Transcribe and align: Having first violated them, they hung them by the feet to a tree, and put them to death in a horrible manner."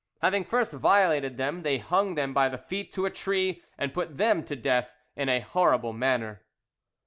Having 0.23 0.45
first 0.45 0.71
violated 0.71 1.37
them, 1.37 1.61
they 1.61 1.77
hung 1.77 2.15
them 2.15 2.33
by 2.33 2.49
the 2.49 2.57
feet 2.57 2.91
to 2.93 3.05
a 3.05 3.11
tree, 3.11 3.61
and 3.77 3.93
put 3.93 4.17
them 4.17 4.43
to 4.45 4.55
death 4.55 4.95
in 5.15 5.29
a 5.29 5.41
horrible 5.41 5.93
manner." 5.93 6.41